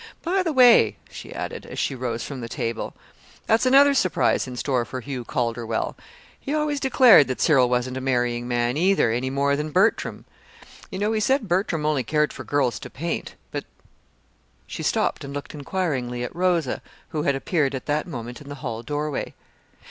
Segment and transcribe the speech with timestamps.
[0.23, 2.95] By the way," she added, as she rose from the table,
[3.45, 5.95] "that's another surprise in store for Hugh Calderwell.
[6.39, 10.25] He always declared that Cyril wasn't a marrying man, either, any more than Bertram.
[10.89, 13.65] You know he said Bertram only cared for girls to paint; but"
[14.65, 18.55] She stopped and looked inquiringly at Rosa, who had appeared at that moment in the
[18.65, 19.35] hall doorway.